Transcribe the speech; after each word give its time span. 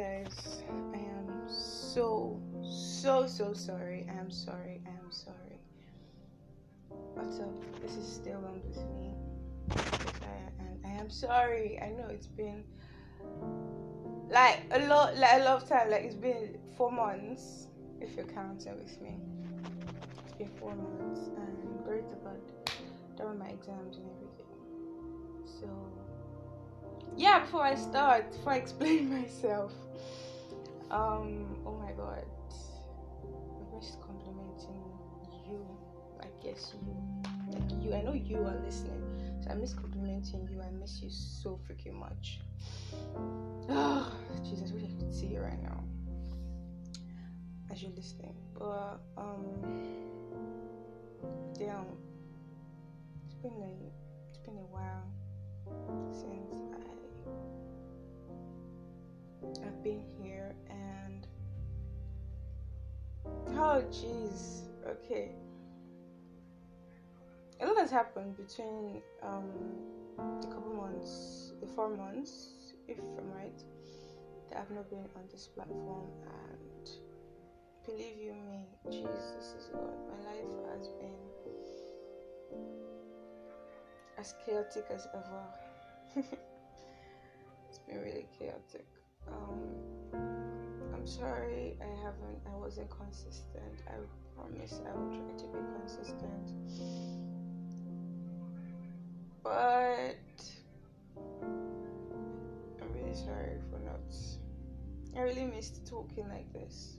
guys. 0.00 0.62
I 0.94 0.96
am 0.96 1.28
so, 1.46 2.40
so, 2.62 3.26
so 3.26 3.52
sorry. 3.52 4.06
I 4.08 4.18
am 4.18 4.30
sorry. 4.30 4.80
I 4.86 4.90
am 4.90 5.10
sorry. 5.10 5.60
What's 6.88 7.38
up? 7.38 7.82
This 7.82 7.96
is 7.96 8.10
still 8.10 8.42
on 8.46 8.62
with 8.66 8.78
me. 8.94 9.12
I, 10.22 10.62
and 10.64 10.80
I 10.86 10.92
am 10.98 11.10
sorry. 11.10 11.78
I 11.82 11.90
know 11.90 12.06
it's 12.08 12.28
been 12.28 12.64
like 14.30 14.62
a 14.70 14.86
lot, 14.86 15.18
like 15.18 15.42
a 15.42 15.44
lot 15.44 15.62
of 15.62 15.68
time. 15.68 15.90
Like 15.90 16.04
it's 16.04 16.14
been 16.14 16.56
four 16.78 16.90
months, 16.90 17.66
if 18.00 18.16
you're 18.16 18.24
counting 18.24 18.78
with 18.78 18.98
me. 19.02 19.18
It's 20.24 20.32
been 20.32 20.50
four 20.58 20.74
months, 20.74 21.28
and 21.36 21.84
great 21.84 22.10
about 22.10 22.40
done 23.18 23.38
my 23.38 23.48
exams 23.48 23.98
and 23.98 24.06
everything. 24.16 24.46
So 25.44 25.68
yeah, 27.16 27.40
before 27.40 27.62
I 27.62 27.74
start, 27.74 28.32
before 28.32 28.52
I 28.52 28.56
explain 28.56 29.10
myself, 29.20 29.72
um, 30.90 31.56
oh 31.66 31.72
my 31.72 31.92
god, 31.92 32.24
I 32.52 33.76
miss 33.76 33.96
complimenting 34.04 34.82
you. 35.48 35.66
I 36.20 36.26
guess 36.42 36.74
you, 36.82 36.96
like 37.52 37.82
you. 37.82 37.94
I 37.94 38.02
know 38.02 38.12
you 38.12 38.38
are 38.38 38.60
listening, 38.64 39.02
so 39.42 39.50
I 39.50 39.54
miss 39.54 39.72
complimenting 39.72 40.48
you. 40.48 40.60
I 40.60 40.70
miss 40.70 41.00
you 41.02 41.10
so 41.10 41.58
freaking 41.68 41.94
much. 41.94 42.40
Oh, 43.68 44.12
Jesus, 44.44 44.70
I 44.70 44.74
wish 44.74 44.84
I 44.84 45.00
could 45.00 45.14
see 45.14 45.26
you 45.26 45.40
right 45.40 45.62
now 45.62 45.82
as 47.70 47.82
you're 47.82 47.92
listening. 47.92 48.34
But 48.58 49.00
um, 49.16 49.44
damn, 51.58 51.86
it's 53.24 53.34
been 53.34 53.52
a, 53.52 54.28
it's 54.28 54.38
been 54.38 54.58
a 54.58 54.66
while 54.66 55.06
since 56.12 56.60
I 56.74 56.99
I've 59.42 59.82
been 59.82 60.02
here 60.22 60.54
and 60.68 61.26
oh 63.50 63.82
jeez. 63.90 64.68
Okay. 64.86 65.32
A 67.60 67.66
lot 67.66 67.76
has 67.78 67.90
happened 67.90 68.36
between 68.36 69.02
um 69.22 69.50
the 70.40 70.46
couple 70.48 70.74
months 70.74 71.52
the 71.60 71.66
four 71.66 71.88
months 71.88 72.74
if 72.88 72.98
I'm 73.18 73.30
right 73.32 73.62
that 74.50 74.58
I've 74.60 74.70
not 74.70 74.90
been 74.90 75.06
on 75.16 75.22
this 75.32 75.46
platform. 75.46 76.10
And 76.22 76.90
believe 77.86 78.16
you 78.18 78.34
me 78.34 78.66
Jesus 78.90 79.54
is 79.58 79.70
Lord 79.72 79.94
my 80.08 80.30
life 80.30 80.76
has 80.76 80.88
been 80.88 81.30
as 84.18 84.34
chaotic 84.44 84.84
as 84.92 85.06
ever. 85.14 86.26
It's 87.70 87.78
been 87.78 88.00
really 88.00 88.26
chaotic 88.36 88.84
um, 89.28 89.60
I'm 90.94 91.06
sorry 91.06 91.76
I 91.80 92.04
haven't 92.04 92.40
I 92.46 92.56
wasn't 92.56 92.90
consistent. 92.90 93.82
I 93.88 93.94
promise 94.36 94.80
I 94.86 94.96
will 94.96 95.10
try 95.10 95.36
to 95.36 95.46
be 95.46 95.58
consistent. 95.78 96.52
But 99.42 100.16
I'm 102.80 102.92
really 102.92 103.14
sorry 103.14 103.58
for 103.70 103.78
not 103.80 104.00
I 105.16 105.22
really 105.22 105.44
missed 105.44 105.86
talking 105.86 106.28
like 106.28 106.52
this. 106.52 106.98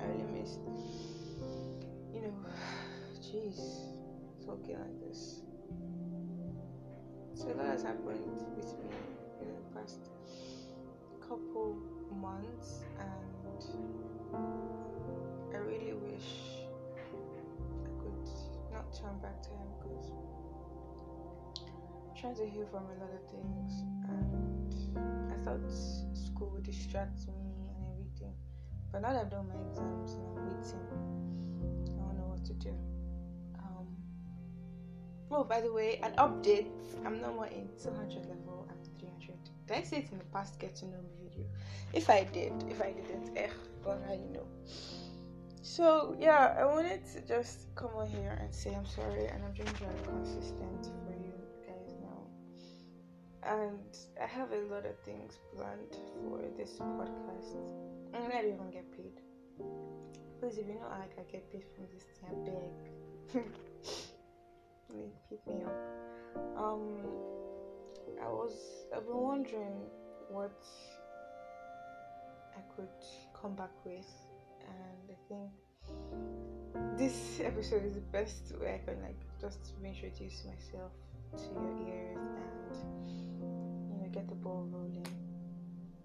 I 0.00 0.04
really 0.04 0.40
missed 0.40 0.60
you 2.12 2.22
know 2.22 2.34
jeez 3.20 3.58
talking 4.44 4.78
like 4.78 5.00
this. 5.08 5.42
So 7.34 7.48
lot 7.48 7.66
has 7.66 7.82
happened 7.82 8.06
with 8.06 8.26
me 8.26 8.32
in 9.42 9.48
the 9.48 9.78
past 9.78 9.98
couple 11.28 11.76
months 12.20 12.84
and 13.00 13.64
I 15.52 15.56
really 15.58 15.92
wish 15.92 16.62
I 17.84 17.88
could 18.00 18.30
not 18.72 18.94
turn 18.94 19.18
back 19.18 19.42
time 19.42 19.66
because 19.82 20.12
I'm 21.56 22.20
trying 22.20 22.36
to 22.36 22.46
heal 22.46 22.66
from 22.70 22.84
a 22.84 22.94
lot 23.02 23.10
of 23.10 23.22
things 23.28 23.82
and 24.08 25.32
I 25.32 25.44
thought 25.44 25.60
school 26.14 26.50
would 26.54 26.62
distract 26.62 27.26
me 27.26 27.34
and 27.74 27.92
everything. 27.92 28.34
But 28.92 29.02
now 29.02 29.12
that 29.12 29.22
I've 29.22 29.30
done 29.30 29.48
my 29.48 29.56
exams 29.68 30.12
and 30.12 30.38
I'm 30.38 30.46
waiting 30.46 30.86
I 31.88 32.02
don't 32.06 32.18
know 32.18 32.28
what 32.28 32.44
to 32.44 32.52
do. 32.54 32.70
Um, 33.58 33.86
oh 35.32 35.42
by 35.42 35.60
the 35.60 35.72
way 35.72 35.98
an 36.04 36.12
update. 36.18 36.68
I'm 37.04 37.20
no 37.20 37.32
more 37.32 37.46
in 37.46 37.68
200 37.82 38.26
level 38.26 38.65
did 39.66 39.76
I 39.76 39.82
say 39.82 39.98
it 39.98 40.12
in 40.12 40.18
the 40.18 40.24
past 40.24 40.58
get 40.58 40.76
to 40.76 40.86
know 40.86 40.98
me 40.98 41.28
video? 41.28 41.46
If 41.92 42.08
I 42.10 42.24
did, 42.24 42.52
if 42.70 42.80
I 42.80 42.92
didn't, 42.92 43.36
eh, 43.36 43.48
but 43.84 44.00
now 44.06 44.12
you 44.12 44.30
know. 44.32 44.46
So 45.62 46.16
yeah, 46.18 46.54
I 46.58 46.64
wanted 46.64 47.04
to 47.12 47.20
just 47.26 47.74
come 47.74 47.90
on 47.96 48.06
here 48.08 48.38
and 48.40 48.54
say 48.54 48.74
I'm 48.74 48.86
sorry 48.86 49.26
and 49.26 49.44
I'm 49.44 49.52
trying 49.52 49.66
to 49.66 49.74
be 49.74 50.04
consistent 50.04 50.86
for 51.04 51.12
you 51.12 51.34
guys 51.66 51.94
now. 52.00 52.22
And 53.42 53.96
I 54.22 54.26
have 54.26 54.52
a 54.52 54.62
lot 54.72 54.86
of 54.86 54.96
things 55.00 55.38
planned 55.54 55.96
for 56.22 56.40
this 56.56 56.78
podcast. 56.78 57.56
And 58.14 58.32
I 58.32 58.42
don't 58.42 58.54
even 58.54 58.70
get 58.70 58.90
paid. 58.92 59.20
Please, 60.40 60.58
if 60.58 60.68
you 60.68 60.74
know 60.74 60.86
I 60.88 61.12
can 61.14 61.24
get 61.30 61.50
paid 61.50 61.64
from 61.74 61.86
this 61.92 62.04
thing, 62.04 62.30
I 62.30 62.34
beg. 62.46 63.44
Pick 65.28 65.46
me 65.48 65.64
up. 65.64 65.76
Um 66.56 67.45
I 68.22 68.28
was 68.28 68.52
I've 68.94 69.06
been 69.06 69.16
wondering 69.16 69.82
what 70.28 70.64
I 72.56 72.60
could 72.74 72.88
come 73.40 73.54
back 73.54 73.72
with 73.84 74.06
and 74.60 75.10
I 75.10 75.16
think 75.28 75.50
this 76.98 77.40
episode 77.44 77.84
is 77.84 77.94
the 77.94 78.00
best 78.12 78.52
way 78.60 78.80
I 78.82 78.90
can 78.90 79.02
like 79.02 79.20
just 79.40 79.72
introduce 79.84 80.44
myself 80.44 80.92
to 81.36 81.44
your 81.54 81.88
ears 81.88 82.16
and 82.16 83.10
you 83.90 83.98
know 83.98 84.08
get 84.12 84.28
the 84.28 84.34
ball 84.34 84.66
rolling. 84.70 85.06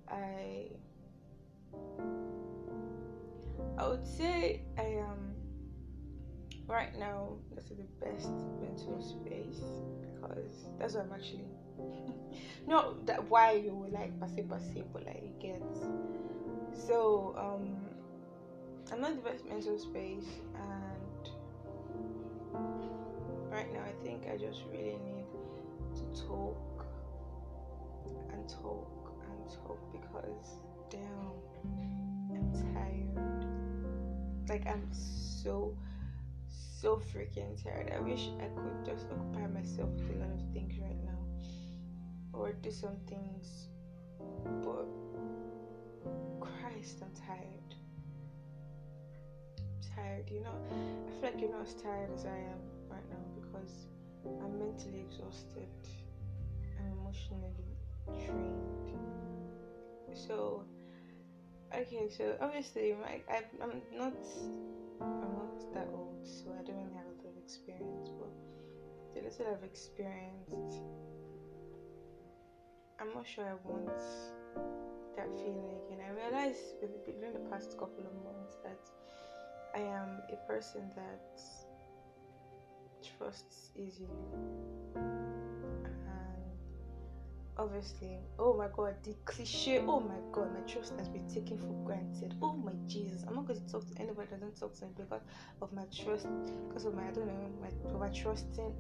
I 0.10 0.68
I 3.78 3.88
would 3.88 4.06
say 4.06 4.62
I 4.78 4.84
am 4.84 5.34
right 6.68 6.98
now 6.98 7.38
this 7.56 7.66
is 7.72 7.78
the 7.78 8.06
best 8.06 8.30
mental 8.62 9.02
space 9.02 9.62
because 10.02 10.70
that's 10.78 10.94
what 10.96 11.06
I'm 11.06 11.14
actually 11.14 11.48
not 12.68 13.06
that 13.06 13.30
why 13.30 13.52
you 13.52 13.74
will 13.74 13.90
like 13.92 14.18
passive 14.20 14.50
passive 14.50 14.86
but 14.94 15.06
like 15.06 15.22
you 15.24 15.32
get 15.40 15.62
so 16.74 17.36
um 17.38 17.76
i'm 18.92 19.02
not 19.02 19.16
the 19.16 19.30
best 19.30 19.46
mental 19.46 19.78
space 19.78 20.28
and 20.56 21.30
right 23.52 23.72
now 23.74 23.82
i 23.82 24.04
think 24.04 24.24
i 24.32 24.38
just 24.38 24.62
really 24.72 24.98
need 25.06 25.26
to 25.96 26.22
talk 26.22 26.86
and 28.32 28.48
talk 28.48 29.14
and 29.30 29.50
talk 29.50 29.80
because 29.92 30.60
damn 30.90 31.00
i'm 32.32 32.74
tired. 32.74 33.46
Like 34.50 34.68
i'm 34.68 34.88
so 34.92 35.76
so 36.50 37.00
freaking 37.14 37.62
tired. 37.64 37.92
I 37.96 38.00
wish 38.00 38.30
i 38.40 38.46
could 38.60 38.86
just 38.86 39.06
occupy 39.12 39.48
myself 39.48 39.90
with 39.92 40.16
a 40.16 40.20
lot 40.20 40.32
of 40.32 40.42
things 40.54 40.80
right 40.80 40.98
now 41.06 41.21
or 42.34 42.54
do 42.54 42.72
some 42.72 42.96
things, 43.08 43.68
but 44.64 44.88
Christ, 46.40 47.02
I'm 47.02 47.12
tired. 47.28 47.76
I'm 49.60 49.96
tired, 49.96 50.30
you 50.30 50.42
know. 50.42 50.56
I 50.72 51.12
feel 51.20 51.32
like 51.32 51.42
you're 51.42 51.52
not 51.52 51.68
as 51.68 51.74
tired 51.76 52.10
as 52.14 52.26
I 52.26 52.38
am 52.38 52.62
right 52.90 53.10
now 53.10 53.26
because 53.36 53.88
I'm 54.26 54.58
mentally 54.58 55.06
exhausted. 55.10 55.68
I'm 56.80 56.98
emotionally 57.00 57.78
drained. 58.26 58.72
So, 60.14 60.64
okay, 61.74 62.10
so 62.10 62.36
obviously, 62.42 62.96
my, 63.02 63.22
I'm 63.34 63.44
not, 63.98 64.14
I'm 65.02 65.34
not 65.34 65.74
that 65.74 65.88
old, 65.94 66.20
so 66.24 66.52
I 66.52 66.64
don't 66.64 66.76
really 66.76 66.94
have 66.96 67.06
a 67.06 67.16
lot 67.18 67.32
of 67.32 67.38
experience, 67.44 68.10
but 68.20 68.30
the 69.14 69.22
little 69.22 69.54
I've 69.54 69.64
experienced 69.64 70.82
I'm 73.02 73.16
not 73.16 73.26
sure 73.28 73.46
I 73.46 73.56
want 73.68 73.88
that 75.18 75.28
feeling 75.36 75.72
again. 75.88 76.06
I 76.08 76.12
realized 76.14 76.76
within 76.82 77.34
the 77.34 77.50
past 77.50 77.72
couple 77.72 78.06
of 78.06 78.14
months 78.24 78.58
that 78.64 78.80
I 79.74 79.80
am 79.80 80.22
a 80.32 80.36
person 80.48 80.92
that 80.96 81.42
trusts 83.18 83.72
easily. 83.76 84.08
And 84.96 85.18
obviously, 87.58 88.20
oh 88.38 88.56
my 88.56 88.68
god, 88.72 88.98
the 89.04 89.16
cliche, 89.26 89.80
oh 89.80 90.00
my 90.00 90.20
god, 90.32 90.54
my 90.54 90.62
trust 90.72 90.94
has 91.00 91.10
been 91.10 91.28
taken 91.28 91.58
for 91.58 91.74
granted. 91.84 92.36
Oh 92.40 92.54
my 92.54 92.74
Jesus, 92.86 93.24
I'm 93.28 93.34
not 93.34 93.48
going 93.48 93.66
to 93.66 93.72
talk 93.72 93.84
to 93.96 94.00
anybody 94.00 94.28
that 94.30 94.42
doesn't 94.42 94.60
talk 94.60 94.76
to 94.76 94.86
me 94.86 94.92
because 94.96 95.24
of 95.60 95.74
my 95.74 95.86
trust, 95.86 96.28
because 96.68 96.86
of 96.86 96.94
my, 96.94 97.08
I 97.08 97.12
don't 97.12 97.26
know, 97.26 97.50
my, 97.60 98.08
my 98.08 98.10
trusting 98.14 98.76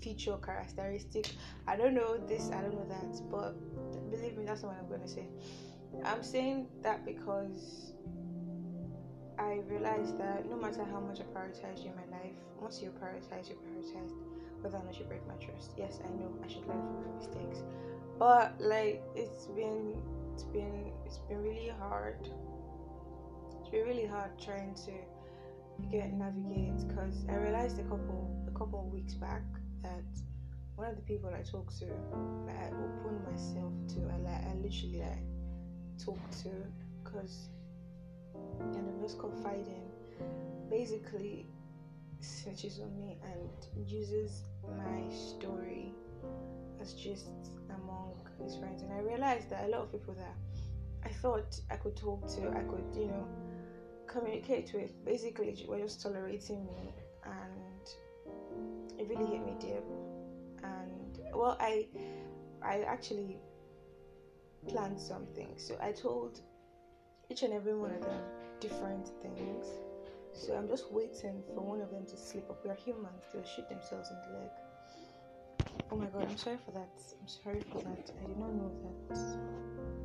feature 0.00 0.36
characteristic. 0.44 1.30
I 1.66 1.76
don't 1.76 1.94
know 1.94 2.16
this, 2.16 2.50
I 2.50 2.60
don't 2.60 2.74
know 2.74 2.86
that, 2.88 3.30
but 3.30 3.54
believe 4.10 4.36
me, 4.36 4.44
that's 4.44 4.62
not 4.62 4.72
what 4.72 4.82
I'm 4.82 4.88
gonna 4.88 5.08
say. 5.08 5.26
I'm 6.04 6.22
saying 6.22 6.68
that 6.82 7.04
because 7.04 7.92
I 9.38 9.60
realized 9.68 10.18
that 10.18 10.48
no 10.48 10.56
matter 10.56 10.84
how 10.84 11.00
much 11.00 11.20
I 11.20 11.24
prioritize 11.24 11.82
you 11.82 11.90
in 11.90 11.96
my 11.96 12.18
life, 12.18 12.36
once 12.60 12.80
you 12.82 12.90
prioritize, 12.90 13.48
you 13.48 13.56
prioritize 13.56 14.12
whether 14.60 14.76
or 14.76 14.84
not 14.84 14.98
you 14.98 15.04
break 15.06 15.26
my 15.26 15.34
trust. 15.34 15.72
Yes, 15.76 16.00
I 16.04 16.08
know 16.20 16.30
I 16.44 16.48
should 16.48 16.66
learn 16.66 16.78
from 16.78 17.02
my 17.02 17.16
mistakes, 17.16 17.62
but 18.18 18.54
like 18.60 19.02
it's 19.14 19.46
been, 19.46 19.96
it's 20.34 20.44
been, 20.44 20.92
it's 21.06 21.18
been 21.18 21.42
really 21.42 21.72
hard. 21.78 22.28
It's 23.60 23.68
been 23.70 23.84
really 23.84 24.06
hard 24.06 24.38
trying 24.38 24.74
to 24.86 24.92
get 25.90 26.12
navigate 26.12 26.86
because 26.86 27.24
I 27.28 27.36
realized 27.36 27.78
a 27.78 27.84
couple, 27.84 28.30
a 28.46 28.58
couple 28.58 28.84
weeks 28.92 29.14
back 29.14 29.42
that 29.82 30.04
one 30.76 30.88
of 30.88 30.96
the 30.96 31.02
people 31.02 31.30
I 31.34 31.42
talk 31.42 31.72
to, 31.78 31.84
like 32.46 32.56
I 32.56 32.68
open 32.68 33.22
myself 33.30 33.72
to, 33.94 34.00
I 34.12 34.16
like, 34.18 34.44
I 34.44 34.54
literally 34.54 35.00
like 35.00 36.04
talk 36.04 36.18
to 36.42 36.50
because 37.04 37.48
and 38.60 38.76
I'm 38.76 39.18
confiding 39.18 39.90
basically 40.70 41.46
snitches 42.22 42.80
on 42.80 42.96
me 42.96 43.18
and 43.24 43.88
uses 43.88 44.42
my 44.76 45.12
story 45.14 45.94
as 46.80 46.94
just 46.94 47.30
among 47.70 48.14
his 48.42 48.56
friends. 48.56 48.82
And 48.82 48.92
I 48.92 49.00
realized 49.00 49.50
that 49.50 49.64
a 49.64 49.68
lot 49.68 49.82
of 49.82 49.92
people 49.92 50.14
that 50.14 50.36
I 51.04 51.08
thought 51.08 51.58
I 51.70 51.76
could 51.76 51.96
talk 51.96 52.26
to, 52.36 52.50
I 52.50 52.62
could, 52.62 52.84
you 52.94 53.06
know, 53.06 53.26
communicate 54.06 54.72
with, 54.74 55.04
basically 55.04 55.64
were 55.68 55.78
just 55.78 56.02
tolerating 56.02 56.66
me 56.66 56.92
and 57.24 57.69
it 59.00 59.08
really 59.08 59.26
hit 59.26 59.44
me 59.44 59.54
deep. 59.58 59.84
And 60.62 61.18
well 61.34 61.56
I 61.58 61.86
I 62.62 62.82
actually 62.82 63.38
planned 64.68 65.00
something. 65.00 65.48
So 65.56 65.76
I 65.80 65.92
told 65.92 66.40
each 67.30 67.42
and 67.42 67.52
every 67.52 67.74
one 67.74 67.92
of 67.92 68.02
them 68.02 68.22
different 68.60 69.08
things. 69.22 69.66
So 70.34 70.54
I'm 70.54 70.68
just 70.68 70.92
waiting 70.92 71.42
for 71.54 71.62
one 71.62 71.80
of 71.80 71.90
them 71.90 72.04
to 72.06 72.16
slip 72.16 72.48
up. 72.50 72.62
We 72.64 72.70
are 72.70 72.74
humans, 72.74 73.24
they'll 73.32 73.44
shoot 73.44 73.68
themselves 73.68 74.10
in 74.10 74.16
the 74.26 74.38
leg. 74.38 74.50
Oh 75.90 75.96
my 75.96 76.06
god, 76.06 76.28
I'm 76.30 76.36
sorry 76.36 76.58
for 76.64 76.70
that. 76.72 76.90
I'm 77.20 77.28
sorry 77.28 77.62
for 77.72 77.78
that. 77.78 78.12
I 78.22 78.26
did 78.26 78.38
not 78.38 78.54
know 78.54 78.70
that. 79.08 79.18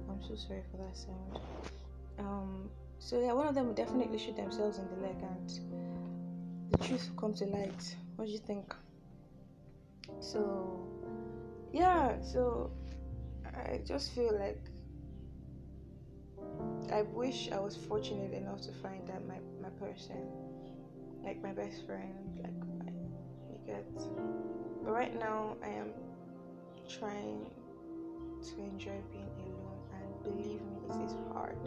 I'm 0.10 0.22
so 0.24 0.36
sorry 0.36 0.64
for 0.72 0.78
that 0.78 0.96
sound. 0.96 1.40
Um 2.18 2.70
so 3.00 3.20
yeah, 3.20 3.34
one 3.34 3.48
of 3.48 3.56
them 3.56 3.68
will 3.68 3.74
definitely 3.74 4.18
shoot 4.18 4.38
themselves 4.38 4.78
in 4.78 4.88
the 4.88 5.02
leg 5.08 5.18
and 5.22 6.72
the 6.72 6.78
truth 6.78 7.10
will 7.10 7.22
come 7.22 7.34
to 7.36 7.46
light. 7.46 7.96
What 8.16 8.26
do 8.26 8.32
you 8.32 8.40
think? 8.40 8.74
So 10.20 10.88
yeah, 11.72 12.22
so 12.22 12.72
I 13.46 13.82
just 13.86 14.12
feel 14.12 14.38
like 14.38 14.62
I 16.92 17.02
wish 17.02 17.50
I 17.52 17.60
was 17.60 17.76
fortunate 17.76 18.34
enough 18.34 18.62
to 18.62 18.72
find 18.72 19.08
that 19.08 19.28
my, 19.28 19.40
my 19.62 19.70
person, 19.70 20.18
like 21.24 21.42
my 21.42 21.52
best 21.52 21.86
friend, 21.86 22.14
like 22.42 22.56
my, 22.80 22.92
you 23.50 23.60
get. 23.66 23.86
But 24.84 24.92
right 24.92 25.18
now, 25.20 25.58
I 25.64 25.70
am 25.70 25.90
trying 26.88 27.48
to 28.44 28.60
enjoy 28.60 29.02
being 29.12 29.30
alone, 29.40 29.80
and 29.94 30.24
believe 30.24 30.62
me, 30.62 30.78
it 30.90 31.06
is 31.06 31.16
hard. 31.34 31.58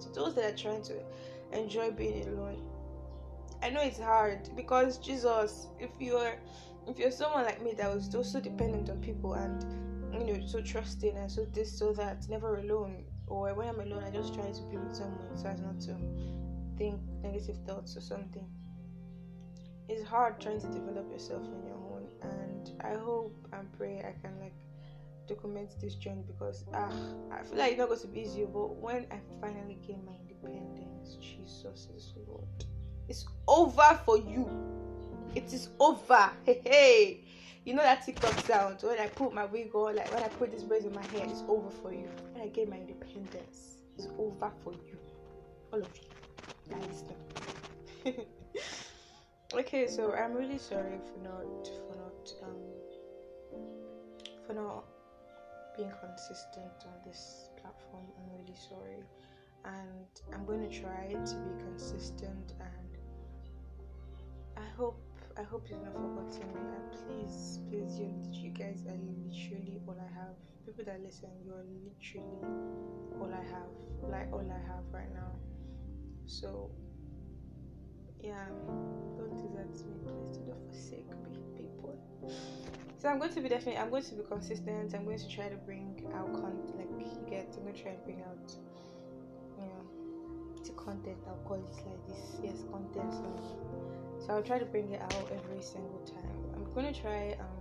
To 0.00 0.08
those 0.10 0.34
that 0.34 0.52
are 0.52 0.56
trying 0.56 0.82
to 0.84 1.02
enjoy 1.52 1.90
being 1.90 2.28
alone, 2.28 2.62
I 3.62 3.70
know 3.70 3.80
it's 3.80 3.98
hard 3.98 4.50
because 4.54 4.98
Jesus, 4.98 5.68
if 5.80 5.90
you're 5.98 6.34
if 6.88 6.98
you're 6.98 7.10
someone 7.10 7.44
like 7.44 7.62
me 7.62 7.74
that 7.74 7.94
was 7.94 8.14
also 8.14 8.40
dependent 8.40 8.88
on 8.88 8.98
people 9.00 9.34
and 9.34 9.64
you 10.12 10.24
know 10.24 10.46
so 10.46 10.60
trusting 10.60 11.16
and 11.16 11.30
so 11.30 11.44
this 11.52 11.78
so 11.78 11.92
that 11.92 12.26
never 12.28 12.56
alone 12.56 13.04
or 13.26 13.52
when 13.54 13.68
i'm 13.68 13.80
alone 13.80 14.02
i 14.04 14.10
just 14.10 14.34
try 14.34 14.50
to 14.50 14.62
be 14.70 14.76
with 14.76 14.94
someone 14.94 15.36
so 15.36 15.46
as 15.48 15.60
not 15.60 15.78
to 15.80 15.94
think 16.78 17.00
negative 17.22 17.56
thoughts 17.66 17.96
or 17.96 18.00
something. 18.00 18.46
It's 19.88 20.06
hard 20.06 20.40
trying 20.40 20.60
to 20.60 20.68
develop 20.68 21.10
yourself 21.10 21.42
on 21.42 21.66
your 21.66 21.76
own 21.76 22.08
and 22.22 22.70
i 22.82 22.94
hope 22.94 23.34
and 23.52 23.72
pray 23.72 23.98
i 23.98 24.12
can 24.20 24.38
like 24.38 24.52
document 25.26 25.70
this 25.80 25.94
journey 25.94 26.22
because 26.26 26.64
ah 26.74 26.92
i 27.32 27.42
feel 27.42 27.58
like 27.58 27.70
it's 27.70 27.78
not 27.78 27.88
going 27.88 28.00
to 28.00 28.06
be 28.06 28.20
easy 28.20 28.44
but 28.44 28.76
when 28.76 29.06
i 29.10 29.18
finally 29.40 29.78
gain 29.86 30.04
my 30.04 30.12
independence 30.20 31.16
jesus 31.20 31.88
is 31.96 32.14
lord. 32.26 32.64
It's 33.08 33.26
over 33.46 33.98
for 34.04 34.18
you 34.18 34.77
it 35.34 35.52
is 35.52 35.68
over 35.78 36.30
hey 36.44 36.60
hey 36.64 37.24
you 37.68 37.74
know 37.74 37.82
that 37.82 38.02
TikTok 38.02 38.32
sound 38.46 38.78
when 38.80 38.98
I 38.98 39.08
put 39.08 39.34
my 39.34 39.44
wig 39.44 39.74
on, 39.74 39.94
like 39.94 40.10
when 40.14 40.22
I 40.22 40.28
put 40.28 40.50
this 40.50 40.62
braid 40.62 40.86
in 40.86 40.94
my 40.94 41.04
hair, 41.08 41.26
it's 41.28 41.42
over 41.46 41.68
for 41.68 41.92
you. 41.92 42.08
When 42.32 42.42
I 42.42 42.48
get 42.48 42.66
my 42.70 42.78
independence, 42.78 43.76
it's 43.98 44.08
over 44.18 44.50
for 44.64 44.72
you. 44.72 44.96
All 45.70 45.82
of 45.82 45.90
you. 45.94 46.08
Guys, 46.70 47.04
okay, 49.54 49.86
so 49.86 50.14
I'm 50.14 50.32
really 50.32 50.56
sorry 50.56 50.98
for 51.12 51.22
not 51.22 51.66
for 51.66 51.96
not 51.96 52.32
um 52.44 52.56
for 54.46 54.54
not 54.54 54.84
being 55.76 55.92
consistent 56.00 56.72
on 56.86 56.94
this 57.06 57.50
platform. 57.60 58.06
I'm 58.16 58.32
really 58.40 58.56
sorry. 58.56 59.04
And 59.66 60.08
I'm 60.32 60.46
going 60.46 60.66
to 60.66 60.80
try 60.80 61.08
to 61.12 61.34
be 61.34 61.64
consistent 61.64 62.54
and 62.60 62.96
I 64.56 64.66
hope 64.76 65.02
I 65.38 65.44
hope 65.44 65.68
you've 65.70 65.82
not 65.84 65.94
forgotten 65.94 66.52
me. 66.52 66.60
And 66.74 66.90
please, 67.06 67.60
please, 67.70 67.98
you, 67.98 68.10
you 68.32 68.50
guys 68.50 68.82
are 68.88 68.98
literally 68.98 69.80
all 69.86 69.96
I 69.96 70.10
have. 70.18 70.34
People 70.66 70.84
that 70.84 71.00
listen, 71.00 71.30
you 71.44 71.52
are 71.52 71.64
literally 71.86 72.42
all 73.20 73.32
I 73.32 73.44
have. 73.54 73.70
Like 74.02 74.32
all 74.32 74.44
I 74.50 74.58
have 74.66 74.82
right 74.90 75.12
now. 75.14 75.30
So, 76.26 76.70
yeah, 78.20 78.46
don't 79.16 79.30
desert 79.36 79.70
me, 79.86 79.94
please. 80.02 80.38
Do 80.38 80.44
not 80.48 80.58
forsake 80.66 81.06
me, 81.06 81.38
people. 81.56 81.96
So 82.98 83.08
I'm 83.08 83.20
going 83.20 83.32
to 83.32 83.40
be 83.40 83.48
definitely. 83.48 83.78
I'm 83.78 83.90
going 83.90 84.02
to 84.02 84.14
be 84.16 84.24
consistent. 84.24 84.92
I'm 84.92 85.04
going 85.04 85.20
to 85.20 85.28
try 85.28 85.48
to 85.48 85.56
bring 85.56 86.02
out 86.16 86.32
content. 86.34 86.76
Like 86.76 86.90
you 86.98 87.30
get, 87.30 87.54
I'm 87.56 87.62
going 87.62 87.76
to 87.76 87.82
try 87.82 87.92
and 87.92 88.04
bring 88.04 88.22
out, 88.22 88.52
you 89.56 89.66
know, 89.66 90.64
the 90.64 90.72
content. 90.72 91.18
I'll 91.28 91.38
call 91.46 91.62
it 91.62 91.86
like 91.86 92.08
this. 92.08 92.40
Yes, 92.42 92.64
content. 92.72 93.14
So 93.14 93.97
so 94.18 94.32
I'll 94.34 94.42
try 94.42 94.58
to 94.58 94.64
bring 94.64 94.92
it 94.92 95.00
out 95.00 95.30
every 95.32 95.62
single 95.62 96.00
time. 96.06 96.44
I'm 96.54 96.72
gonna 96.74 96.92
try 96.92 97.36
um 97.40 97.58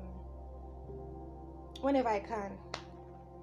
whenever 1.82 2.10
I 2.10 2.20
can 2.20 2.52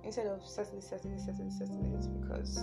instead 0.03 0.27
of 0.27 0.47
Saturday, 0.47 0.81
Saturday, 0.81 1.19
Saturday, 1.19 1.51
Saturdays 1.51 2.07
because 2.07 2.61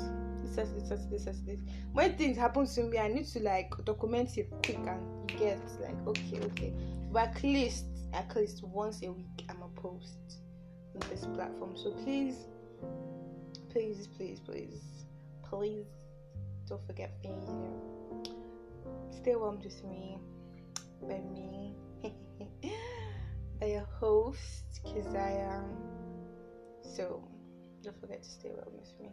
Saturday, 0.53 0.85
Saturday, 0.85 1.17
Saturdays. 1.17 1.59
When 1.93 2.15
things 2.15 2.37
happen 2.37 2.65
to 2.65 2.83
me, 2.83 2.97
I 2.97 3.07
need 3.07 3.25
to 3.27 3.39
like 3.39 3.73
document 3.85 4.37
it 4.37 4.49
quick 4.63 4.77
and 4.85 5.27
get 5.37 5.59
like 5.81 5.95
okay, 6.07 6.39
okay. 6.45 6.73
But 7.11 7.29
at 7.29 7.43
least, 7.43 7.85
at 8.13 8.35
least 8.35 8.63
once 8.63 9.01
a 9.03 9.11
week, 9.11 9.45
I'm 9.49 9.61
a 9.61 9.81
post 9.81 10.39
on 10.95 11.09
this 11.09 11.25
platform. 11.25 11.75
So 11.75 11.91
please, 11.91 12.35
please, 13.69 14.07
please, 14.07 14.39
please, 14.39 15.05
please, 15.43 15.87
don't 16.67 16.85
forget 16.85 17.11
me. 17.23 17.31
Stay 19.11 19.35
warm 19.35 19.59
with 19.59 19.83
me 19.85 20.17
by 21.01 21.19
me, 21.33 21.75
by 23.59 23.65
your 23.67 23.87
host, 23.99 24.81
Keziah. 24.85 25.63
Um, 25.63 25.77
so, 26.83 27.23
don't 27.83 27.99
forget 27.99 28.23
to 28.23 28.29
stay 28.29 28.51
well 28.55 28.71
with 28.71 28.91
me. 28.99 29.09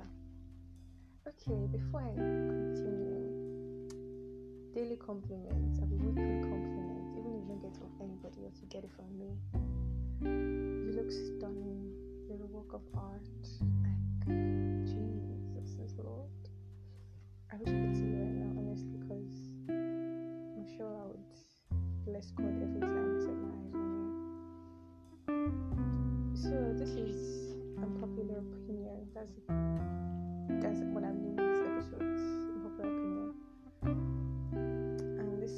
Okay, 0.00 1.66
before 1.70 2.00
I 2.00 2.14
continue, 2.16 3.28
daily 4.74 4.96
compliments, 4.96 5.78
I 5.80 5.84
weekly 5.84 6.40
compliments, 6.40 7.12
even 7.18 7.36
if 7.36 7.42
you 7.42 7.48
don't 7.48 7.62
get 7.62 7.76
from 7.76 7.90
anybody 8.00 8.44
else, 8.44 8.56
you 8.62 8.68
get 8.68 8.84
it 8.84 8.90
from 8.96 9.18
me. 9.18 9.36
You 10.22 10.92
look 10.96 11.10
stunning, 11.10 11.92
you're 12.26 12.40
a 12.42 12.46
work 12.46 12.72
of 12.72 12.80
art. 12.96 13.28
Like, 13.84 14.26
Jesus, 14.86 15.94
Lord. 15.98 16.30
I 17.52 17.56
wish 17.56 17.68
I 17.68 17.72
could 17.72 17.94
see 17.94 18.06
you 18.08 18.16
right 18.16 18.32
now, 18.32 18.52
honestly, 18.56 18.96
because 18.98 19.34
I'm 19.68 20.66
sure 20.76 20.88
I 20.88 21.06
would 21.06 21.28
bless 22.06 22.30
God 22.30 22.54
every 22.62 22.80
time 22.80 23.12
I 23.12 23.20
set 23.20 23.36
my 23.36 23.52
eyes 23.60 23.74
on 23.74 23.88
you. 25.28 26.34
So, 26.34 26.54
this 26.78 26.90
is 26.90 27.41
unpopular 27.82 28.38
opinion. 28.38 29.08
That's 29.14 29.32
that's 30.62 30.80
what 30.94 31.04
I'm 31.04 31.18
doing 31.18 31.38
in 31.38 31.46
this 31.50 31.62
episode. 31.66 32.02
Unpopular 32.54 32.92
opinion. 32.94 33.34
And 35.18 35.42
this 35.42 35.56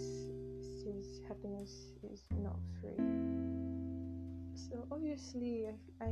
says 0.83 1.21
happiness 1.28 1.93
is 2.12 2.25
not 2.43 2.57
free. 2.81 2.97
So 4.54 4.87
obviously, 4.90 5.66
I, 6.00 6.04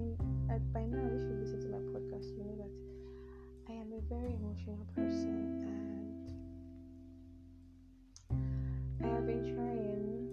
I 0.52 0.58
by 0.72 0.84
now 0.84 1.06
if 1.16 1.22
you 1.22 1.36
listen 1.40 1.60
to 1.62 1.68
my 1.68 1.82
podcast, 1.96 2.28
you 2.36 2.44
know 2.44 2.56
that 2.60 2.72
I 3.68 3.72
am 3.72 3.92
a 3.92 4.00
very 4.08 4.34
emotional 4.34 4.84
person, 4.94 5.64
and 9.00 9.06
I 9.06 9.08
have 9.08 9.26
been 9.26 9.54
trying. 9.54 10.28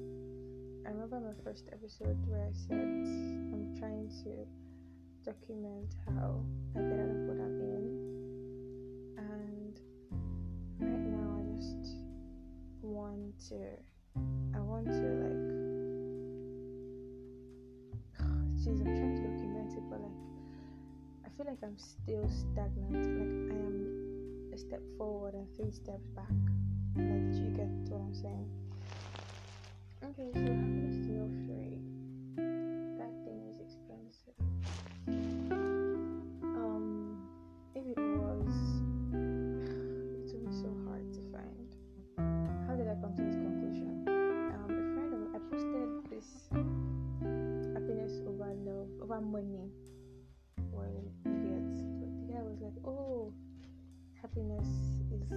I 0.85 0.91
remember 0.91 1.19
my 1.19 1.43
first 1.43 1.65
episode 1.71 2.17
where 2.27 2.41
I 2.41 2.53
said 2.67 2.81
I'm 2.81 3.75
trying 3.77 4.09
to 4.23 4.47
document 5.23 5.95
how 6.05 6.39
I 6.75 6.79
get 6.79 6.99
out 6.99 7.09
of 7.09 7.21
what 7.27 7.37
I'm 7.39 7.59
in, 7.59 7.85
and 9.17 9.79
right 10.79 11.07
now 11.11 11.39
I 11.39 11.43
just 11.59 11.97
want 12.81 13.37
to. 13.49 13.59
I 14.55 14.59
want 14.59 14.85
to 14.87 15.07
like. 15.25 15.49
Jeez, 18.59 18.79
I'm 18.79 18.85
trying 18.85 19.15
to 19.15 19.21
document 19.27 19.73
it, 19.73 19.83
but 19.89 20.01
like, 20.01 20.19
I 21.25 21.29
feel 21.35 21.45
like 21.47 21.59
I'm 21.63 21.77
still 21.77 22.29
stagnant. 22.29 22.93
Like 22.93 23.55
I 23.55 23.59
am 23.59 24.51
a 24.53 24.57
step 24.57 24.81
forward 24.97 25.33
and 25.33 25.47
three 25.55 25.71
steps 25.71 26.07
back. 26.15 26.31
Like, 26.95 27.31
do 27.31 27.39
you 27.41 27.51
get 27.51 27.67
what 27.89 28.01
I'm 28.01 28.13
saying? 28.13 28.49
Okay, 30.03 30.31
so 30.33 30.39
happiness 30.39 30.95
is 30.95 31.07
not 31.07 31.29
free. 31.45 31.78
Money, 49.23 49.71
or 50.73 50.87
you 50.87 51.11
get. 51.23 51.67
But 51.99 52.09
the 52.19 52.33
guy 52.33 52.41
was 52.41 52.59
like, 52.61 52.77
"Oh, 52.85 53.33
happiness 54.21 54.67
is 55.11 55.31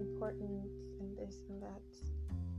important, 0.00 0.66
and 1.00 1.16
this 1.16 1.36
and 1.48 1.62
that." 1.62 1.82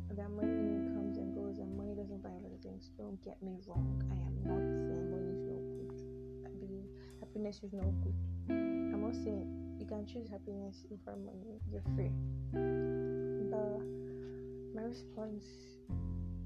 And 0.10 0.18
that 0.20 0.30
money 0.30 0.94
comes 0.94 1.18
and 1.18 1.34
goes, 1.34 1.58
and 1.58 1.76
money 1.76 1.96
doesn't 1.96 2.22
buy 2.22 2.30
of 2.30 2.62
things. 2.62 2.90
Don't 2.98 3.22
get 3.24 3.42
me 3.42 3.58
wrong. 3.68 4.02
I 4.12 4.16
am 4.16 4.36
not 4.46 4.62
saying 4.62 5.10
money 5.12 5.34
is 5.34 5.44
not 5.50 5.64
good. 5.76 5.92
I 6.46 6.50
believe 6.60 6.88
happiness 7.20 7.62
is 7.64 7.74
not 7.74 7.90
good. 8.02 8.16
I'm 8.50 9.02
not 9.02 9.16
saying 9.16 9.78
you 9.80 9.86
can 9.86 10.06
choose 10.06 10.30
happiness 10.30 10.86
over 10.92 11.18
money. 11.18 11.60
You're 11.72 11.84
free. 11.96 12.12
But 12.54 13.82
my 14.76 14.84
response, 14.88 15.46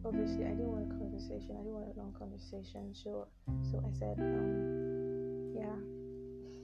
obviously, 0.05 0.45
I 0.45 0.55
didn't 0.55 0.71
want 0.71 0.91
a 0.91 0.95
conversation. 0.95 1.55
I 1.55 1.63
didn't 1.63 1.73
want 1.73 1.87
a 1.95 1.99
long 1.99 2.13
conversation. 2.17 2.93
So, 2.93 3.27
so 3.71 3.83
I 3.83 3.91
said, 3.91 4.15
um, 4.19 5.51
yeah, 5.55 5.75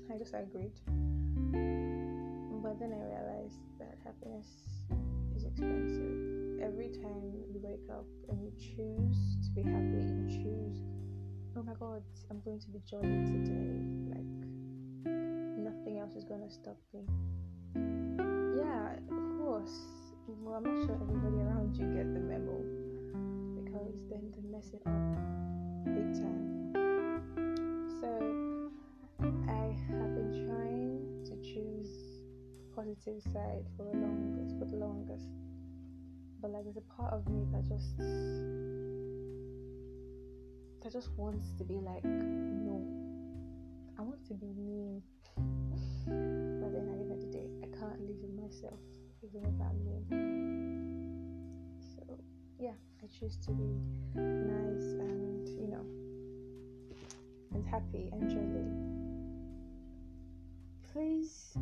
I 0.14 0.18
just 0.18 0.34
agreed. 0.34 0.76
But 2.64 2.80
then 2.80 2.94
I 2.94 3.02
realized 3.04 3.60
that 3.80 3.98
happiness 4.04 4.48
is 5.36 5.44
expensive. 5.44 6.62
Every 6.62 6.90
time 6.90 7.34
you 7.52 7.60
wake 7.62 7.88
up 7.92 8.06
and 8.30 8.42
you 8.42 8.52
choose 8.58 9.38
to 9.44 9.50
be 9.52 9.62
happy, 9.62 10.02
you 10.02 10.26
choose, 10.30 10.82
oh 11.56 11.64
my 11.64 11.74
god, 11.80 12.02
I'm 12.32 12.42
going 12.42 12.60
to 12.60 12.70
be 12.70 12.80
jolly 12.90 13.22
today. 13.28 13.86
Like, 14.10 14.32
nothing 15.60 16.00
else 16.00 16.16
is 16.16 16.24
to 16.24 16.50
stop 16.50 16.78
me. 16.94 17.06
Yeah, 18.58 18.96
of 19.12 19.38
course. 19.38 19.78
Well, 20.28 20.56
I'm 20.56 20.64
not 20.64 20.88
sure 20.88 20.96
everybody 20.96 21.44
around 21.44 21.76
you 21.76 21.86
get 21.94 22.12
the 22.14 22.20
memo 22.20 22.85
because 23.86 24.02
then 24.10 24.32
they 24.36 24.42
mess 24.50 24.72
it 24.74 24.82
up 24.86 24.94
big 25.94 26.14
time. 26.18 26.74
So, 28.02 28.10
I 29.22 29.76
have 29.90 30.16
been 30.16 30.34
trying 30.48 31.24
to 31.26 31.36
choose 31.42 31.94
positive 32.76 33.22
side 33.32 33.66
for 33.78 33.84
the 33.84 33.98
longest, 33.98 34.58
for 34.60 34.66
the 34.66 34.76
longest. 34.76 35.30
But 36.42 36.52
like, 36.52 36.64
there's 36.64 36.78
a 36.78 36.94
part 36.98 37.14
of 37.14 37.28
me 37.28 37.46
that 37.52 37.68
just 37.68 37.98
that 40.82 40.92
just 40.92 41.10
wants 41.18 41.54
to 41.58 41.64
be 41.64 41.76
like, 41.76 42.04
no, 42.04 42.82
I 43.98 44.02
want 44.02 44.26
to 44.28 44.34
be 44.34 44.48
mean. 44.48 45.02
But 45.36 46.72
then 46.74 46.90
at 46.90 46.98
the 46.98 47.04
end 47.04 47.12
of 47.12 47.20
the 47.22 47.28
day, 47.28 47.50
I 47.64 47.68
can't 47.78 48.02
live 48.02 48.18
with 48.22 48.34
myself, 48.34 48.80
even 49.22 49.44
if 49.44 49.62
I'm 49.62 49.84
mean. 49.86 50.06
So 51.80 52.02
yeah, 52.60 52.74
I 53.06 53.20
choose 53.20 53.38
to 53.46 53.52
be 53.52 53.70
nice 54.16 54.98
and 54.98 55.48
you 55.62 55.68
know 55.70 55.86
and 57.54 57.64
happy 57.68 58.10
and 58.12 58.28
jolly. 58.32 58.66
Please, 60.92 61.54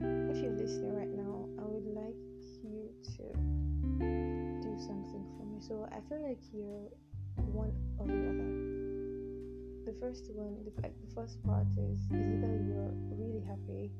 if 0.00 0.42
you're 0.42 0.56
listening 0.56 0.96
right 0.96 1.12
now, 1.12 1.44
I 1.60 1.66
would 1.66 1.84
like 1.84 2.16
you 2.64 2.88
to 3.12 3.24
do 4.62 4.72
something 4.80 5.26
for 5.36 5.44
me. 5.44 5.60
So 5.60 5.86
I 5.92 6.00
feel 6.08 6.26
like 6.26 6.40
you're 6.50 6.88
one 7.52 7.76
or 7.98 8.06
the 8.06 8.14
other. 8.32 9.92
The 9.92 10.00
first 10.00 10.30
one, 10.32 10.64
the, 10.64 10.72
the 10.80 11.14
first 11.14 11.44
part 11.44 11.66
is 11.76 12.00
is 12.00 12.10
either 12.10 12.56
you're 12.56 12.94
really 13.20 13.44
happy 13.44 13.90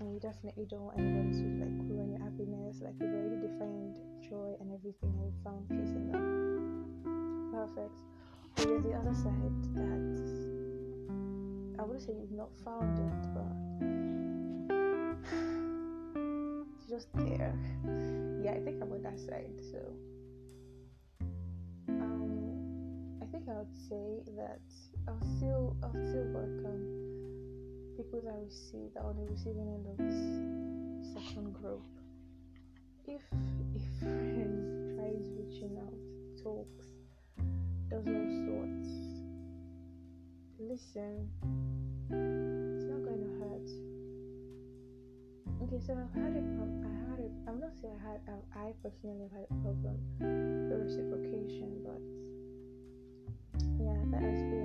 and 0.00 0.14
you 0.14 0.20
definitely 0.20 0.66
don't 0.66 0.82
want 0.82 0.98
anybody 0.98 1.32
to 1.32 1.44
like 1.58 1.74
ruin 1.90 2.10
your 2.10 2.20
happiness. 2.20 2.80
Like 2.80 2.94
you've 3.00 3.12
already 3.12 3.36
defined 3.36 3.98
joy 4.22 4.54
and 4.60 4.72
everything, 4.72 5.10
and 5.18 5.26
you 5.26 5.32
found 5.42 5.68
peace 5.68 5.94
in 5.94 6.12
that. 6.12 6.22
Perfect. 7.52 7.98
Or 8.58 8.64
there's 8.64 8.84
the 8.84 8.94
other 8.94 9.14
side 9.14 9.62
that 9.74 10.38
I 11.78 11.82
wouldn't 11.82 12.02
say 12.02 12.12
you've 12.14 12.32
not 12.32 12.50
found 12.64 12.98
it, 12.98 13.22
but 13.34 13.54
it's 16.74 16.86
just 16.88 17.08
there. 17.14 17.54
Yeah, 18.42 18.52
I 18.52 18.60
think 18.60 18.82
I'm 18.82 18.92
on 18.92 19.02
that 19.02 19.18
side. 19.18 19.60
So, 19.72 19.78
um, 21.88 23.18
I 23.22 23.26
think 23.26 23.48
I 23.48 23.54
would 23.58 23.76
say 23.88 24.22
that 24.36 24.60
I'll 25.08 25.20
still, 25.36 25.76
I'll 25.82 25.90
still 25.90 26.26
work 26.32 26.64
on 26.66 27.08
people 27.98 28.22
that 28.22 28.38
receive 28.46 28.94
that 28.94 29.02
on 29.02 29.16
the 29.18 29.26
receiving 29.26 29.66
end 29.74 29.82
of 29.90 29.98
this 29.98 30.14
second 31.18 31.52
group. 31.52 31.82
If 33.08 33.22
a 33.34 33.80
friend 33.98 34.94
tries 34.94 35.26
reaching 35.34 35.74
out, 35.82 35.98
talks, 36.38 36.86
does 37.90 38.06
all 38.06 38.30
sorts, 38.46 38.86
listen. 40.62 41.26
It's 42.06 42.86
not 42.86 43.02
going 43.02 43.18
to 43.18 43.34
hurt. 43.42 43.68
Okay, 45.66 45.82
so 45.84 45.98
I've 45.98 46.14
had 46.14 46.38
a 46.38 46.44
problem. 46.54 46.86
I 46.86 46.94
had 47.10 47.18
a. 47.18 47.28
I'm 47.50 47.58
not 47.58 47.74
saying 47.82 47.98
I 47.98 48.02
had. 48.06 48.20
I 48.54 48.70
personally 48.78 49.26
have 49.26 49.34
had 49.34 49.46
a 49.50 49.58
problem 49.58 49.98
with 50.70 50.86
reciprocation, 50.86 51.82
but 51.82 51.98
yeah, 53.82 53.98
that 54.14 54.22
has 54.22 54.38
been 54.38 54.57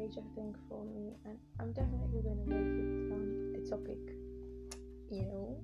major 0.00 0.24
thing 0.34 0.54
for 0.68 0.84
me, 0.84 1.12
and 1.26 1.36
I'm 1.60 1.72
definitely 1.72 2.22
going 2.22 2.40
to 2.40 2.48
make 2.48 2.72
it 2.80 3.12
um, 3.12 3.52
a 3.52 3.60
topic. 3.68 4.00
You 5.10 5.28
know, 5.28 5.60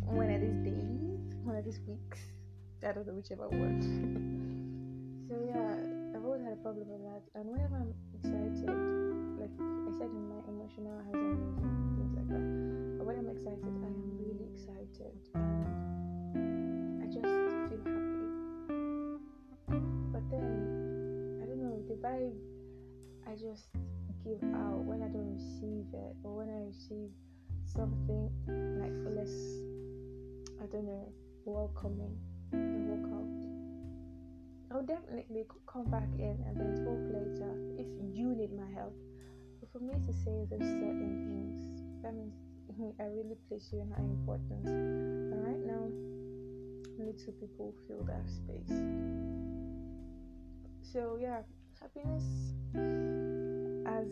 one 0.00 0.30
of 0.30 0.40
these 0.40 0.60
days, 0.64 1.36
one 1.44 1.56
of 1.56 1.64
these 1.64 1.80
weeks. 1.86 2.20
I 2.82 2.92
don't 2.92 3.06
know 3.06 3.12
whichever 3.12 3.48
one. 3.48 3.84
so 5.28 5.36
yeah, 5.44 6.16
I've 6.16 6.24
always 6.24 6.40
had 6.40 6.54
a 6.54 6.62
problem 6.64 6.88
with 6.88 7.04
that, 7.04 7.20
and 7.36 7.44
whenever 7.52 7.76
I'm 7.76 7.92
excited, 8.16 8.64
like 9.36 9.52
I 9.60 9.92
said 10.00 10.08
in 10.08 10.24
my 10.32 10.40
emotional 10.48 10.96
hazards 11.04 11.44
and 11.60 11.84
things 12.00 12.12
like 12.16 12.28
that, 12.32 12.44
but 12.96 13.04
when 13.04 13.18
I'm 13.20 13.28
excited, 13.28 13.60
I 13.60 13.92
am 13.92 14.16
really 14.16 14.48
excited, 14.56 15.12
and 15.36 15.89
I 23.30 23.34
just 23.34 23.70
give 24.26 24.42
out 24.58 24.82
when 24.82 25.06
I 25.06 25.08
don't 25.08 25.38
receive 25.38 25.86
it, 25.94 26.16
or 26.26 26.42
when 26.42 26.50
I 26.50 26.66
receive 26.66 27.14
something 27.62 28.26
like 28.74 28.90
less, 29.06 29.30
I 30.58 30.66
don't 30.66 30.82
know, 30.82 31.06
welcoming, 31.44 32.18
I 32.50 32.58
walk 32.90 33.06
out. 33.14 34.74
I'll 34.74 34.82
definitely 34.82 35.46
come 35.70 35.86
back 35.94 36.10
in 36.18 36.42
and 36.42 36.58
then 36.58 36.82
talk 36.82 36.98
later 37.06 37.54
if 37.78 37.86
you 38.02 38.34
need 38.34 38.50
my 38.50 38.66
help. 38.74 38.98
But 39.62 39.70
for 39.70 39.78
me 39.78 39.94
to 39.94 40.12
say 40.12 40.50
those 40.50 40.66
certain 40.66 41.14
things, 41.30 42.02
that 42.02 42.14
means 42.18 42.34
I 42.98 43.04
really 43.14 43.38
place 43.46 43.70
you 43.70 43.78
in 43.78 43.94
high 43.94 44.02
importance. 44.02 44.66
And 44.66 45.46
right 45.46 45.62
now, 45.70 45.86
only 46.98 47.14
two 47.14 47.30
people 47.38 47.74
fill 47.86 48.02
that 48.10 48.26
space. 48.26 48.74
So 50.82 51.16
yeah, 51.20 51.42
happiness 51.80 52.50
as 54.00 54.06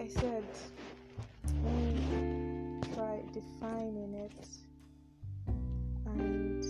I 0.00 0.06
said, 0.08 0.44
let 1.44 1.72
me 1.72 2.80
try 2.94 3.20
defining 3.32 4.14
it. 4.14 4.48
And 6.06 6.64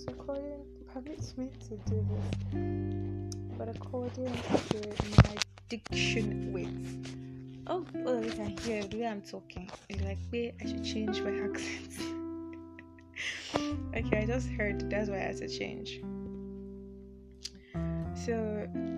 so 0.00 0.06
according, 0.08 0.64
probably 0.90 1.14
it's 1.14 1.36
meant 1.36 1.60
to 1.62 1.76
do 1.90 2.06
this, 2.10 3.34
but 3.58 3.68
according 3.68 4.32
to 4.70 4.88
my 5.26 5.34
diction 5.68 6.52
with 6.52 7.16
oh, 7.66 7.84
all 8.06 8.18
of 8.18 8.24
you 8.24 8.30
can 8.30 8.56
hear 8.58 8.84
the 8.84 8.98
way 8.98 9.06
I'm 9.06 9.22
talking. 9.22 9.68
It's 9.88 10.02
like, 10.02 10.18
wait, 10.32 10.54
I 10.62 10.66
should 10.66 10.84
change 10.84 11.20
my 11.20 11.30
accent. 11.44 11.92
okay, 13.96 14.22
I 14.22 14.26
just 14.26 14.48
heard 14.50 14.88
that's 14.90 15.10
why 15.10 15.16
I 15.16 15.20
had 15.20 15.36
to 15.38 15.48
change. 15.48 16.00
So. 18.26 18.97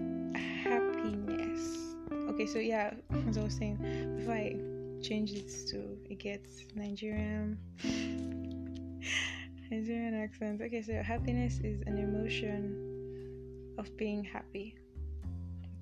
Okay, 2.41 2.49
so 2.51 2.59
yeah, 2.59 2.95
as 3.29 3.37
I 3.37 3.43
was 3.43 3.53
saying, 3.53 3.77
before 4.17 4.33
I 4.33 4.57
change 5.03 5.33
it 5.33 5.51
to 5.69 5.99
it 6.09 6.19
gets 6.21 6.65
Nigerian 6.75 7.59
Nigerian 9.71 10.15
accent. 10.15 10.63
Okay, 10.63 10.81
so 10.81 11.03
happiness 11.03 11.61
is 11.63 11.83
an 11.83 11.99
emotion 11.99 13.75
of 13.77 13.95
being 13.99 14.25
happy, 14.25 14.75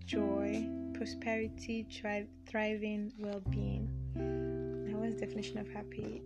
joy, 0.04 0.68
prosperity, 0.94 1.86
thri- 1.92 2.26
thriving, 2.48 3.12
well-being. 3.20 3.88
Now, 4.16 4.98
what's 4.98 5.20
definition 5.20 5.58
of 5.58 5.68
happy? 5.68 6.22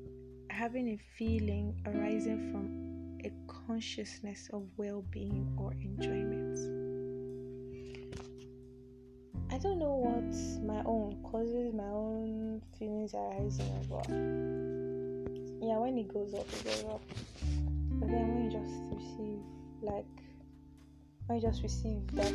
Having 0.49 0.89
a 0.89 0.99
feeling 1.19 1.79
arising 1.85 2.51
from 2.51 3.21
a 3.23 3.31
consciousness 3.67 4.49
of 4.55 4.63
well-being 4.79 5.55
or 5.59 5.75
enjoyment. 5.75 6.82
I 9.53 9.59
don't 9.59 9.79
know 9.79 9.97
what 9.97 10.65
my 10.65 10.83
own 10.87 11.23
causes 11.31 11.75
my 11.75 11.85
own 11.85 12.63
feelings 12.79 13.13
arising, 13.13 13.85
but 13.87 14.09
yeah, 15.69 15.77
when 15.77 15.99
it 15.99 16.09
goes 16.09 16.33
up, 16.33 16.47
it 16.51 16.65
goes 16.65 16.85
up. 16.89 17.03
But 18.01 18.09
then 18.09 18.29
when 18.29 18.45
you 18.45 18.51
just 18.51 18.73
receive, 18.91 19.41
like, 19.83 20.07
when 21.27 21.39
you 21.39 21.47
just 21.47 21.63
receive 21.63 22.01
that 22.13 22.33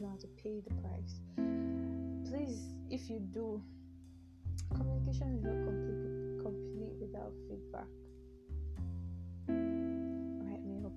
I 0.00 0.02
don't 0.02 0.20
to 0.20 0.28
pay 0.42 0.62
the 0.66 0.74
price. 0.80 1.20
Please, 2.24 2.72
if 2.88 3.10
you 3.10 3.20
do, 3.20 3.62
communication 4.74 5.34
is 5.36 5.42
not 5.42 5.60
complete, 5.60 6.40
complete 6.40 6.96
without 6.98 7.32
feedback. 7.46 7.84
Write 9.46 10.64
me 10.64 10.86
up, 10.86 10.92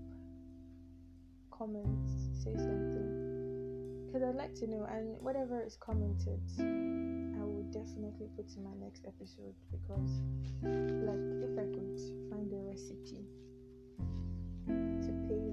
comment, 1.51 2.07
say 2.33 2.55
something. 2.55 4.07
Because 4.07 4.23
I'd 4.23 4.35
like 4.35 4.55
to 4.55 4.67
know, 4.67 4.87
and 4.89 5.19
whatever 5.19 5.61
is 5.61 5.75
commented, 5.75 6.39
I 6.59 7.43
will 7.43 7.67
definitely 7.73 8.29
put 8.37 8.55
in 8.55 8.63
my 8.63 8.75
next 8.79 9.03
episode. 9.05 9.55
Because, 9.69 10.21
like, 10.63 11.43
if 11.43 11.59
I 11.59 11.67
could 11.75 11.99
find 12.31 12.53
a 12.53 12.61
recipe 12.63 13.27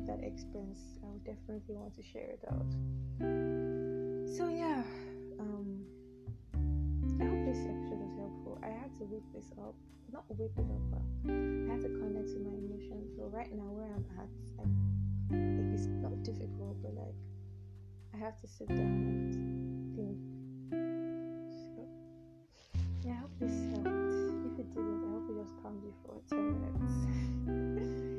that 0.07 0.25
expense, 0.25 0.79
I 1.03 1.07
would 1.13 1.25
definitely 1.25 1.75
want 1.75 1.95
to 1.97 2.03
share 2.03 2.35
it 2.35 2.43
out. 2.51 2.71
So, 4.37 4.49
yeah, 4.49 4.83
um, 5.39 5.85
I 7.21 7.25
hope 7.25 7.45
this 7.45 7.63
episode 7.65 8.01
was 8.01 8.15
helpful. 8.17 8.59
I 8.63 8.69
had 8.69 8.91
to 8.99 9.05
whip 9.05 9.23
this 9.35 9.53
up, 9.59 9.75
not 10.13 10.25
whip 10.29 10.53
it 10.57 10.67
up, 10.67 10.85
but 10.91 11.05
I 11.31 11.71
had 11.71 11.83
to 11.83 11.91
connect 12.01 12.29
to 12.35 12.39
my 12.41 12.55
emotions. 12.57 13.17
So 13.17 13.29
right 13.33 13.53
now, 13.53 13.69
where 13.71 13.93
I'm 13.93 14.07
at, 14.19 14.31
I, 14.59 14.65
it's 15.75 15.87
not 15.87 16.23
difficult, 16.23 16.77
but 16.83 16.95
like 16.95 17.19
I 18.15 18.17
have 18.19 18.41
to 18.41 18.49
sit 18.49 18.69
down 18.69 18.79
and 18.79 19.95
think. 19.95 20.19
So 21.49 21.87
yeah, 23.05 23.13
I 23.13 23.21
hope 23.21 23.35
this 23.39 23.55
helped. 23.71 23.89
If 23.89 24.59
it 24.59 24.75
didn't, 24.75 25.05
I 25.05 25.11
hope 25.13 25.31
it 25.31 25.37
just 25.43 25.55
calmed 25.63 25.83
you 25.85 25.95
for 26.05 26.21
ten 26.29 26.57
minutes. 26.61 28.07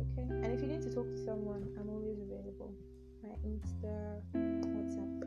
okay? 0.00 0.26
And 0.28 0.46
if 0.46 0.60
you 0.60 0.68
need 0.68 0.82
to 0.82 0.90
talk 0.90 1.06
to 1.06 1.24
someone, 1.24 1.68
I'm 1.78 1.88
always 1.88 2.18
available. 2.18 2.72
My 3.22 3.30
Insta, 3.46 4.20
WhatsApp, 4.34 5.26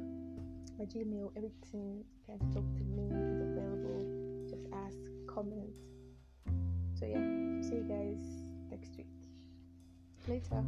my 0.77 0.85
Gmail, 0.85 1.31
everything. 1.35 2.03
You 2.27 2.37
can 2.37 2.39
talk 2.53 2.65
to 2.75 2.83
me 2.83 3.07
is 3.07 3.41
available. 3.41 4.47
Just 4.49 4.65
ask, 4.73 4.97
comment. 5.27 5.69
So 6.99 7.05
yeah, 7.05 7.61
see 7.61 7.75
you 7.75 7.85
guys 7.87 8.43
next 8.71 8.97
week. 8.97 9.07
Later. 10.27 10.63